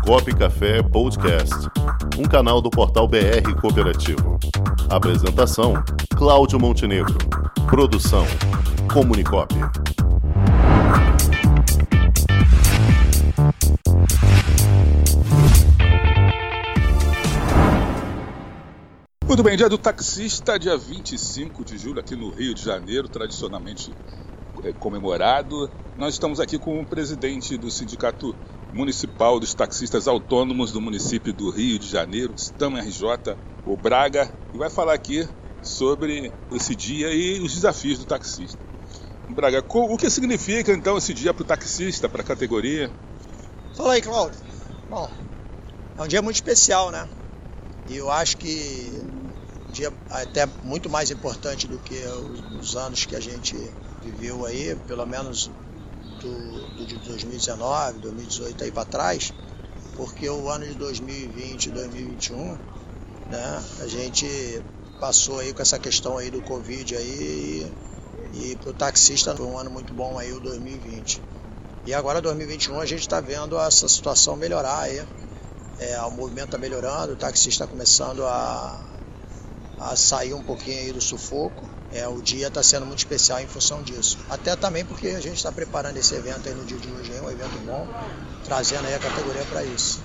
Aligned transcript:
Comunicop 0.00 0.34
Café 0.34 0.82
Podcast, 0.82 1.54
um 2.18 2.24
canal 2.24 2.60
do 2.62 2.70
portal 2.70 3.06
BR 3.06 3.54
Cooperativo. 3.60 4.38
Apresentação: 4.88 5.74
Cláudio 6.16 6.58
Montenegro. 6.58 7.16
Produção: 7.68 8.24
Comunicop. 8.92 9.54
Muito 19.26 19.42
bem, 19.42 19.56
dia 19.56 19.68
do 19.68 19.78
taxista, 19.78 20.58
dia 20.58 20.76
25 20.76 21.64
de 21.64 21.78
julho, 21.78 22.00
aqui 22.00 22.16
no 22.16 22.30
Rio 22.30 22.54
de 22.54 22.62
Janeiro, 22.62 23.08
tradicionalmente 23.08 23.92
é, 24.64 24.72
comemorado. 24.72 25.70
Nós 25.96 26.14
estamos 26.14 26.40
aqui 26.40 26.58
com 26.58 26.80
o 26.80 26.86
presidente 26.86 27.56
do 27.56 27.70
Sindicato 27.70 28.34
Municipal 28.72 29.40
dos 29.40 29.54
Taxistas 29.54 30.06
Autônomos 30.06 30.72
do 30.72 30.80
município 30.80 31.32
do 31.32 31.50
Rio 31.50 31.78
de 31.78 31.88
Janeiro, 31.88 32.34
Stam 32.36 32.76
RJ, 32.76 33.36
o 33.66 33.76
Braga, 33.76 34.32
e 34.54 34.58
vai 34.58 34.70
falar 34.70 34.94
aqui 34.94 35.28
sobre 35.62 36.32
esse 36.52 36.74
dia 36.74 37.12
e 37.12 37.40
os 37.40 37.54
desafios 37.54 37.98
do 37.98 38.04
taxista. 38.04 38.58
Braga, 39.28 39.64
o 39.68 39.96
que 39.96 40.10
significa 40.10 40.72
então 40.72 40.98
esse 40.98 41.14
dia 41.14 41.32
para 41.32 41.42
o 41.42 41.46
taxista, 41.46 42.08
para 42.08 42.22
a 42.22 42.24
categoria? 42.24 42.90
Fala 43.76 43.94
aí, 43.94 44.02
Cláudio. 44.02 44.40
Bom, 44.88 45.08
é 45.96 46.02
um 46.02 46.08
dia 46.08 46.20
muito 46.20 46.36
especial, 46.36 46.90
né? 46.90 47.08
E 47.88 47.96
eu 47.96 48.10
acho 48.10 48.36
que 48.36 49.02
um 49.68 49.72
dia 49.72 49.92
até 50.10 50.46
muito 50.64 50.90
mais 50.90 51.10
importante 51.10 51.66
do 51.66 51.78
que 51.78 52.02
os, 52.58 52.76
anos 52.76 53.04
que 53.04 53.14
a 53.14 53.20
gente 53.20 53.56
viveu 54.02 54.44
aí, 54.44 54.74
pelo 54.86 55.06
menos 55.06 55.50
do, 56.28 56.84
de 56.86 56.96
2019, 56.96 57.98
2018 58.00 58.64
aí 58.64 58.70
para 58.70 58.84
trás, 58.84 59.32
porque 59.96 60.28
o 60.28 60.48
ano 60.48 60.66
de 60.66 60.74
2020 60.74 61.70
2021, 61.70 62.58
né, 63.28 63.64
a 63.80 63.86
gente 63.86 64.62
passou 65.00 65.38
aí 65.38 65.52
com 65.52 65.62
essa 65.62 65.78
questão 65.78 66.18
aí 66.18 66.30
do 66.30 66.42
Covid 66.42 66.96
aí 66.96 67.72
e, 68.34 68.52
e 68.52 68.56
para 68.56 68.70
o 68.70 68.74
taxista 68.74 69.34
foi 69.36 69.46
um 69.46 69.58
ano 69.58 69.70
muito 69.70 69.94
bom 69.94 70.18
aí 70.18 70.32
o 70.32 70.40
2020. 70.40 71.22
E 71.86 71.94
agora 71.94 72.20
2021 72.20 72.78
a 72.78 72.86
gente 72.86 73.00
está 73.00 73.20
vendo 73.20 73.58
essa 73.58 73.88
situação 73.88 74.36
melhorar 74.36 74.80
aí 74.80 75.02
é, 75.80 75.98
o 76.02 76.10
movimento 76.10 76.46
está 76.46 76.58
melhorando, 76.58 77.14
o 77.14 77.16
taxista 77.16 77.64
está 77.64 77.66
começando 77.66 78.26
a, 78.26 78.84
a 79.78 79.96
sair 79.96 80.34
um 80.34 80.42
pouquinho 80.42 80.78
aí 80.78 80.92
do 80.92 81.00
sufoco. 81.00 81.66
É, 81.92 82.06
o 82.06 82.22
dia 82.22 82.46
está 82.46 82.62
sendo 82.62 82.86
muito 82.86 83.00
especial 83.00 83.40
em 83.40 83.46
função 83.46 83.82
disso. 83.82 84.18
Até 84.28 84.54
também 84.54 84.84
porque 84.84 85.08
a 85.08 85.20
gente 85.20 85.36
está 85.36 85.50
preparando 85.50 85.96
esse 85.96 86.14
evento 86.14 86.48
aí 86.48 86.54
no 86.54 86.64
dia 86.64 86.78
de 86.78 86.88
hoje, 86.88 87.12
é 87.12 87.20
um 87.20 87.30
evento 87.30 87.58
bom, 87.66 87.88
trazendo 88.44 88.86
aí 88.86 88.94
a 88.94 88.98
categoria 88.98 89.44
para 89.46 89.64
isso. 89.64 90.00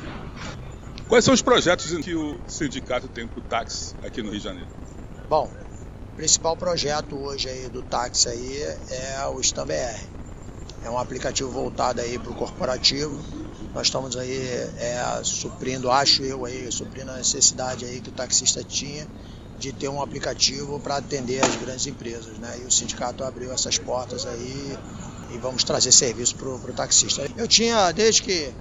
Quais 1.07 1.23
são 1.23 1.33
os 1.33 1.41
projetos 1.41 1.85
que 2.03 2.15
o 2.15 2.39
sindicato 2.47 3.07
tem 3.07 3.27
para 3.27 3.39
o 3.39 3.41
táxi 3.43 3.95
aqui 4.01 4.23
no 4.23 4.31
Rio 4.31 4.39
de 4.39 4.43
Janeiro? 4.43 4.69
Bom, 5.29 5.51
o 6.11 6.15
principal 6.15 6.57
projeto 6.57 7.15
hoje 7.15 7.47
aí 7.47 7.69
do 7.69 7.83
táxi 7.83 8.29
aí 8.29 8.61
é 8.89 9.27
o 9.27 9.39
StamBR. 9.39 10.15
É 10.83 10.89
um 10.89 10.97
aplicativo 10.97 11.49
voltado 11.51 12.01
aí 12.01 12.17
para 12.17 12.31
o 12.31 12.35
corporativo, 12.35 13.23
nós 13.73 13.87
estamos 13.87 14.15
aí 14.15 14.37
é, 14.77 15.21
suprindo, 15.23 15.91
acho 15.91 16.23
eu 16.23 16.45
aí, 16.45 16.71
suprindo 16.71 17.11
a 17.11 17.17
necessidade 17.17 17.85
aí 17.85 17.99
que 18.01 18.09
o 18.09 18.11
taxista 18.11 18.63
tinha 18.63 19.07
de 19.57 19.71
ter 19.71 19.87
um 19.89 20.01
aplicativo 20.01 20.79
para 20.79 20.97
atender 20.97 21.43
as 21.43 21.55
grandes 21.55 21.87
empresas, 21.87 22.37
né? 22.37 22.59
E 22.61 22.65
o 22.65 22.71
sindicato 22.71 23.23
abriu 23.23 23.51
essas 23.51 23.77
portas 23.77 24.25
aí 24.25 24.77
e 25.31 25.37
vamos 25.37 25.63
trazer 25.63 25.91
serviço 25.91 26.35
para 26.35 26.49
o 26.49 26.73
taxista. 26.73 27.27
Eu 27.35 27.47
tinha, 27.47 27.91
desde 27.91 28.21
que, 28.21 28.53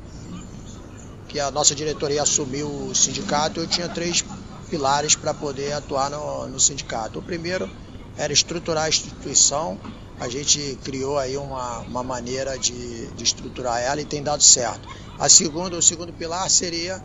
que 1.28 1.40
a 1.40 1.50
nossa 1.50 1.74
diretoria 1.74 2.22
assumiu 2.22 2.68
o 2.68 2.94
sindicato, 2.94 3.60
eu 3.60 3.66
tinha 3.66 3.88
três 3.88 4.24
pilares 4.70 5.14
para 5.14 5.34
poder 5.34 5.72
atuar 5.72 6.10
no, 6.10 6.48
no 6.48 6.60
sindicato. 6.60 7.18
O 7.18 7.22
primeiro 7.22 7.68
era 8.16 8.32
estruturar 8.32 8.84
a 8.84 8.88
instituição, 8.88 9.78
a 10.18 10.28
gente 10.28 10.78
criou 10.84 11.18
aí 11.18 11.36
uma, 11.36 11.80
uma 11.80 12.02
maneira 12.02 12.56
de, 12.56 13.08
de 13.08 13.24
estruturar 13.24 13.80
ela 13.80 14.00
e 14.00 14.04
tem 14.04 14.22
dado 14.22 14.42
certo. 14.42 14.88
A 15.18 15.28
segunda, 15.28 15.76
o 15.76 15.82
segundo 15.82 16.12
pilar 16.12 16.48
seria 16.48 17.02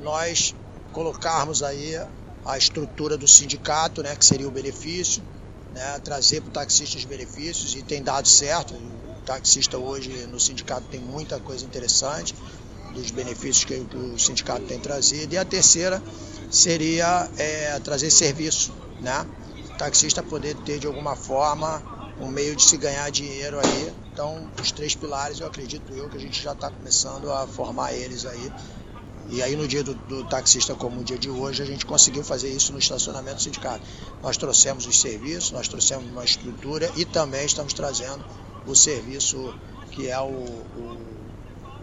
nós 0.00 0.54
colocarmos 0.92 1.62
aí 1.62 1.96
a 2.44 2.58
estrutura 2.58 3.16
do 3.16 3.28
sindicato, 3.28 4.02
né, 4.02 4.14
que 4.16 4.24
seria 4.24 4.48
o 4.48 4.50
benefício, 4.50 5.22
né, 5.72 5.98
trazer 6.00 6.40
para 6.40 6.50
o 6.50 6.52
taxista 6.52 6.98
os 6.98 7.04
benefícios 7.04 7.74
e 7.74 7.82
tem 7.82 8.02
dado 8.02 8.28
certo. 8.28 8.74
O 8.74 9.24
taxista 9.24 9.78
hoje 9.78 10.10
no 10.26 10.40
sindicato 10.40 10.86
tem 10.90 11.00
muita 11.00 11.38
coisa 11.40 11.64
interessante 11.64 12.34
dos 12.94 13.10
benefícios 13.10 13.64
que, 13.64 13.74
o 13.96 14.18
sindicato 14.18 14.66
tem 14.66 14.78
trazido. 14.78 15.34
E 15.34 15.38
a 15.38 15.44
terceira 15.44 16.02
seria 16.50 17.30
é, 17.38 17.78
trazer 17.80 18.10
serviço, 18.10 18.72
né? 19.00 19.26
O 19.74 19.78
taxista 19.78 20.22
poder 20.22 20.54
ter 20.56 20.78
de 20.78 20.86
alguma 20.86 21.16
forma 21.16 21.82
um 22.20 22.28
meio 22.28 22.54
de 22.54 22.62
se 22.62 22.76
ganhar 22.76 23.10
dinheiro 23.10 23.58
aí 23.58 24.02
então, 24.12 24.46
os 24.60 24.70
três 24.70 24.94
pilares, 24.94 25.40
eu 25.40 25.46
acredito 25.46 25.90
eu 25.94 26.06
que 26.10 26.18
a 26.18 26.20
gente 26.20 26.40
já 26.42 26.52
está 26.52 26.70
começando 26.70 27.32
a 27.32 27.46
formar 27.46 27.94
eles 27.94 28.26
aí. 28.26 28.52
E 29.32 29.40
aí 29.42 29.56
no 29.56 29.66
dia 29.66 29.82
do, 29.82 29.94
do, 29.94 30.22
taxista 30.24 30.74
como 30.74 31.00
o 31.00 31.04
dia 31.04 31.18
de 31.18 31.30
hoje, 31.30 31.62
a 31.62 31.64
gente 31.64 31.86
conseguiu 31.86 32.22
fazer 32.22 32.50
isso 32.50 32.70
no 32.70 32.78
estacionamento 32.78 33.36
do 33.36 33.42
sindicato. 33.42 33.82
Nós 34.22 34.36
trouxemos 34.36 34.86
os 34.86 35.00
serviços, 35.00 35.50
nós 35.52 35.66
trouxemos 35.68 36.10
uma 36.10 36.22
estrutura 36.22 36.92
e 36.96 37.06
também 37.06 37.46
estamos 37.46 37.72
trazendo 37.72 38.22
o 38.66 38.76
serviço 38.76 39.54
que 39.92 40.08
é 40.08 40.20
o, 40.20 40.26
o, 40.26 41.21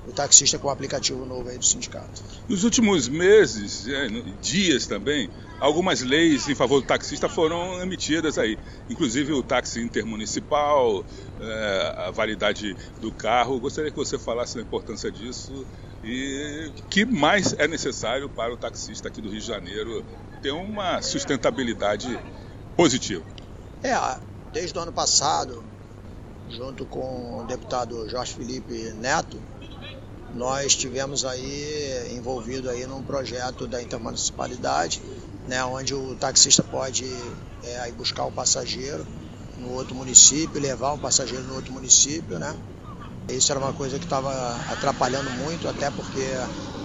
o 0.09 0.13
taxista 0.13 0.57
com 0.57 0.67
o 0.67 0.71
aplicativo 0.71 1.25
novo 1.25 1.49
aí 1.49 1.57
do 1.57 1.65
sindicato. 1.65 2.21
Nos 2.47 2.63
últimos 2.63 3.07
meses, 3.07 3.87
é, 3.87 4.07
dias 4.41 4.87
também, 4.87 5.29
algumas 5.59 6.01
leis 6.01 6.49
em 6.49 6.55
favor 6.55 6.81
do 6.81 6.87
taxista 6.87 7.29
foram 7.29 7.79
emitidas 7.81 8.37
aí, 8.37 8.57
inclusive 8.89 9.33
o 9.33 9.43
táxi 9.43 9.79
intermunicipal, 9.79 11.05
é, 11.39 11.93
a 12.07 12.11
validade 12.11 12.75
do 12.99 13.11
carro. 13.11 13.59
Gostaria 13.59 13.91
que 13.91 13.97
você 13.97 14.17
falasse 14.17 14.55
da 14.55 14.61
importância 14.61 15.11
disso 15.11 15.65
e 16.03 16.71
que 16.89 17.05
mais 17.05 17.53
é 17.53 17.67
necessário 17.67 18.27
para 18.29 18.53
o 18.53 18.57
taxista 18.57 19.09
aqui 19.09 19.21
do 19.21 19.29
Rio 19.29 19.39
de 19.39 19.45
Janeiro 19.45 20.03
ter 20.41 20.51
uma 20.51 21.01
sustentabilidade 21.01 22.19
positiva. 22.75 23.23
É, 23.83 23.95
desde 24.51 24.77
o 24.77 24.81
ano 24.81 24.91
passado, 24.91 25.63
junto 26.49 26.85
com 26.85 27.41
o 27.41 27.45
deputado 27.45 28.09
Jorge 28.09 28.33
Felipe 28.33 28.91
Neto, 28.93 29.39
nós 30.33 30.75
tivemos 30.75 31.25
aí 31.25 32.13
envolvido 32.15 32.69
aí 32.69 32.85
num 32.85 33.03
projeto 33.03 33.67
da 33.67 33.81
intermunicipalidade 33.81 35.01
né, 35.49 35.63
onde 35.65 35.95
o 35.95 36.15
taxista 36.15 36.61
pode 36.61 37.05
é, 37.63 37.91
buscar 37.91 38.25
o 38.25 38.31
passageiro 38.31 39.05
no 39.57 39.73
outro 39.73 39.95
município, 39.95 40.61
levar 40.61 40.93
o 40.93 40.97
passageiro 40.97 41.43
no 41.45 41.55
outro 41.55 41.73
município, 41.73 42.37
né? 42.37 42.55
Isso 43.27 43.51
era 43.51 43.59
uma 43.59 43.73
coisa 43.73 43.97
que 43.99 44.05
estava 44.05 44.31
atrapalhando 44.71 45.29
muito, 45.31 45.67
até 45.67 45.91
porque 45.91 46.23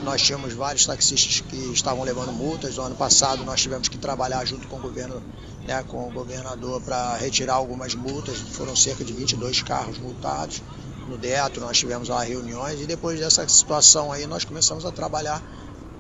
nós 0.03 0.21
tínhamos 0.21 0.53
vários 0.53 0.85
taxistas 0.85 1.41
que 1.41 1.73
estavam 1.73 2.05
levando 2.05 2.33
multas. 2.33 2.77
No 2.77 2.83
ano 2.83 2.97
passado 2.97 3.45
nós 3.45 3.61
tivemos 3.61 3.89
que 3.89 3.97
trabalhar 3.97 4.45
junto 4.45 4.67
com 4.67 4.77
o 4.77 4.81
governo, 4.81 5.23
né, 5.67 5.83
com 5.85 6.09
o 6.09 6.11
governador 6.11 6.83
para 6.83 7.17
retirar 7.17 7.55
algumas 7.55 7.95
multas. 7.95 8.37
Foram 8.39 8.75
cerca 8.77 9.05
de 9.05 9.13
22 9.13 9.63
carros 9.63 9.99
multados. 9.99 10.63
No 11.09 11.19
DETRO 11.19 11.61
nós 11.61 11.79
tivemos 11.79 12.09
lá 12.09 12.23
reuniões 12.23 12.81
e 12.81 12.87
depois 12.87 13.19
dessa 13.19 13.47
situação 13.49 14.11
aí 14.11 14.27
nós 14.27 14.45
começamos 14.45 14.85
a 14.87 14.93
trabalhar 14.93 15.43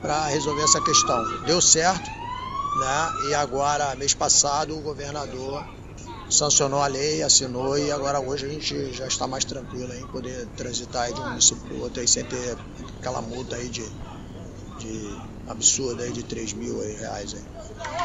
para 0.00 0.26
resolver 0.26 0.62
essa 0.62 0.81
questão. 0.81 1.22
Deu 1.42 1.60
certo, 1.60 2.09
né? 2.78 3.28
E 3.31 3.34
agora, 3.34 3.94
mês 3.97 4.15
passado, 4.15 4.76
o 4.76 4.81
governador 4.81 5.65
sancionou 6.31 6.82
a 6.82 6.87
lei, 6.87 7.22
assinou 7.22 7.78
e 7.78 7.91
agora 7.92 8.20
hoje 8.20 8.47
a 8.47 8.48
gente 8.48 8.92
já 8.92 9.06
está 9.06 9.26
mais 9.26 9.44
tranquilo 9.44 9.92
em 9.94 10.06
poder 10.09 10.47
transitar 10.56 11.12
de 11.12 11.21
um 11.21 11.28
município 11.31 11.62
para 11.65 11.76
outro 11.76 12.00
aí, 12.00 12.09
sem 12.09 12.25
ter 12.25 12.56
aquela 12.98 13.21
multa 13.21 13.56
aí 13.56 13.69
de, 13.69 13.86
de 14.78 15.18
absurda 15.49 16.05
aí 16.05 16.13
de 16.13 16.23
3 16.23 16.53
mil 16.55 16.81
reais. 16.81 17.37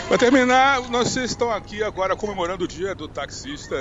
Para 0.07 0.17
terminar, 0.17 0.81
vocês 0.81 1.31
estão 1.31 1.51
aqui 1.51 1.83
agora 1.83 2.15
comemorando 2.15 2.65
o 2.65 2.67
dia 2.67 2.95
do 2.95 3.07
taxista 3.07 3.75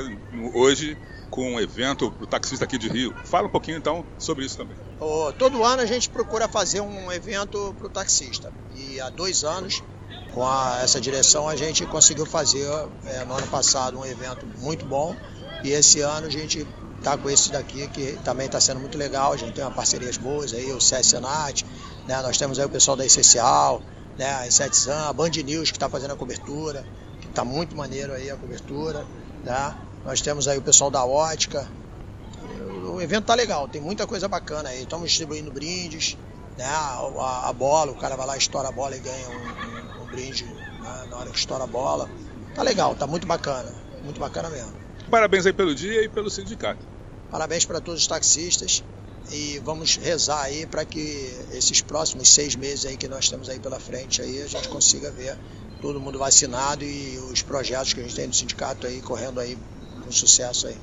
hoje 0.54 0.96
com 1.30 1.54
um 1.54 1.60
evento 1.60 2.10
para 2.10 2.24
o 2.24 2.26
taxista 2.26 2.64
aqui 2.64 2.78
de 2.78 2.88
Rio. 2.88 3.14
Fala 3.24 3.46
um 3.46 3.50
pouquinho 3.50 3.76
então 3.76 4.04
sobre 4.18 4.44
isso 4.44 4.56
também. 4.56 4.76
Oh, 5.00 5.32
todo 5.32 5.64
ano 5.64 5.82
a 5.82 5.86
gente 5.86 6.08
procura 6.08 6.48
fazer 6.48 6.80
um 6.80 7.12
evento 7.12 7.74
para 7.78 7.86
o 7.86 7.90
taxista 7.90 8.52
e 8.74 9.00
há 9.00 9.10
dois 9.10 9.44
anos 9.44 9.82
com 10.32 10.46
a, 10.46 10.80
essa 10.82 11.00
direção 11.00 11.48
a 11.48 11.56
gente 11.56 11.84
conseguiu 11.86 12.26
fazer 12.26 12.66
é, 13.06 13.24
no 13.24 13.34
ano 13.34 13.46
passado 13.48 13.98
um 13.98 14.06
evento 14.06 14.46
muito 14.58 14.84
bom 14.84 15.14
e 15.62 15.70
esse 15.70 16.00
ano 16.00 16.26
a 16.26 16.30
gente 16.30 16.66
está 16.98 17.16
com 17.16 17.30
esse 17.30 17.50
daqui 17.50 17.86
que 17.88 18.18
também 18.24 18.46
está 18.46 18.60
sendo 18.60 18.80
muito 18.80 18.98
legal. 18.98 19.32
A 19.32 19.36
gente 19.36 19.52
tem 19.52 19.64
uma 19.64 19.70
parcerias 19.70 20.16
boas 20.16 20.52
aí, 20.52 20.72
o 20.72 20.80
CS 20.80 21.06
Senat, 21.06 21.64
né? 22.08 22.22
nós 22.22 22.38
temos 22.38 22.58
aí 22.58 22.64
o 22.64 22.70
pessoal 22.70 22.96
da 22.96 23.04
Essencial, 23.04 23.82
né? 24.16 24.34
a 24.36 24.46
Insetzan, 24.46 25.08
a 25.08 25.12
Band 25.12 25.30
News 25.44 25.70
que 25.70 25.76
está 25.76 25.88
fazendo 25.88 26.14
a 26.14 26.16
cobertura, 26.16 26.84
que 27.20 27.28
está 27.28 27.44
muito 27.44 27.76
maneiro 27.76 28.14
aí 28.14 28.30
a 28.30 28.36
cobertura. 28.36 29.04
Né? 29.44 29.74
Nós 30.04 30.22
temos 30.22 30.48
aí 30.48 30.56
o 30.56 30.62
pessoal 30.62 30.90
da 30.90 31.04
Ótica. 31.04 31.68
O 32.92 33.00
evento 33.00 33.26
tá 33.26 33.34
legal, 33.34 33.68
tem 33.68 33.80
muita 33.80 34.06
coisa 34.06 34.26
bacana 34.26 34.70
aí. 34.70 34.82
Estamos 34.82 35.10
distribuindo 35.10 35.52
brindes, 35.52 36.16
né, 36.56 36.64
a, 36.64 37.48
a, 37.48 37.52
bola, 37.52 37.92
o 37.92 37.94
cara 37.94 38.16
vai 38.16 38.26
lá, 38.26 38.36
estoura 38.36 38.68
a 38.68 38.72
bola 38.72 38.96
e 38.96 38.98
ganha 38.98 39.28
um, 39.28 40.00
um, 40.00 40.02
um 40.02 40.06
brinde 40.06 40.44
né, 40.44 41.06
na 41.10 41.16
hora 41.18 41.30
que 41.30 41.38
estoura 41.38 41.64
a 41.64 41.66
bola. 41.66 42.08
Tá 42.54 42.62
legal, 42.62 42.94
tá 42.94 43.06
muito 43.06 43.26
bacana, 43.26 43.70
muito 44.02 44.18
bacana 44.18 44.48
mesmo. 44.48 44.72
Parabéns 45.10 45.46
aí 45.46 45.52
pelo 45.52 45.74
dia 45.74 46.02
e 46.02 46.08
pelo 46.08 46.30
sindicato. 46.30 46.84
Parabéns 47.30 47.66
para 47.66 47.80
todos 47.80 48.00
os 48.00 48.06
taxistas 48.06 48.82
e 49.30 49.60
vamos 49.64 49.96
rezar 49.96 50.42
aí 50.42 50.66
para 50.66 50.84
que 50.84 51.32
esses 51.52 51.80
próximos 51.80 52.28
seis 52.28 52.56
meses 52.56 52.86
aí 52.86 52.96
que 52.96 53.08
nós 53.08 53.28
temos 53.28 53.48
aí 53.48 53.58
pela 53.58 53.78
frente 53.78 54.22
aí 54.22 54.42
a 54.42 54.46
gente 54.46 54.68
consiga 54.68 55.10
ver 55.10 55.36
todo 55.80 56.00
mundo 56.00 56.18
vacinado 56.18 56.84
e 56.84 57.18
os 57.30 57.42
projetos 57.42 57.92
que 57.92 58.00
a 58.00 58.02
gente 58.02 58.14
tem 58.14 58.26
no 58.26 58.34
sindicato 58.34 58.86
aí 58.86 59.00
correndo 59.00 59.40
aí 59.40 59.56
com 60.04 60.10
sucesso 60.10 60.66
aí. 60.66 60.76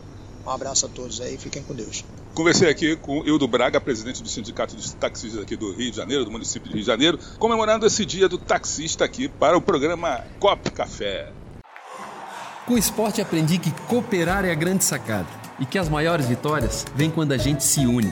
Um 0.46 0.50
abraço 0.52 0.86
a 0.86 0.90
todos 0.90 1.20
aí, 1.22 1.38
fiquem 1.38 1.64
com 1.64 1.74
Deus. 1.74 2.06
Conversei 2.36 2.70
aqui 2.70 2.96
com 2.96 3.22
o 3.22 3.28
Ildo 3.28 3.48
Braga, 3.48 3.82
presidente 3.82 4.22
do 4.22 4.30
Sindicato 4.30 4.76
dos 4.76 4.94
Taxistas 4.94 5.42
aqui 5.42 5.56
do 5.56 5.72
Rio 5.74 5.90
de 5.90 5.98
Janeiro, 5.98 6.24
do 6.24 6.30
município 6.30 6.68
de 6.68 6.76
Rio 6.76 6.82
de 6.82 6.88
Janeiro, 6.88 7.20
comemorando 7.40 7.86
esse 7.86 8.06
dia 8.06 8.30
do 8.30 8.38
taxista 8.38 9.06
aqui 9.06 9.28
para 9.28 9.58
o 9.58 9.62
programa 9.62 10.24
Cop 10.40 10.70
Café. 10.72 11.32
Com 12.68 12.74
o 12.74 12.78
esporte 12.78 13.22
aprendi 13.22 13.58
que 13.58 13.72
cooperar 13.88 14.44
é 14.44 14.52
a 14.52 14.56
grande 14.56 14.84
sacada 14.84 15.28
e 15.60 15.66
que 15.66 15.78
as 15.78 15.88
maiores 15.88 16.26
vitórias 16.28 16.86
vêm 16.96 17.10
quando 17.10 17.32
a 17.32 17.38
gente 17.38 17.64
se 17.64 17.86
une. 17.86 18.12